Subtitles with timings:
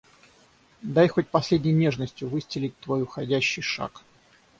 [0.81, 4.01] Дай хоть последней нежностью выстелить твой уходящий шаг.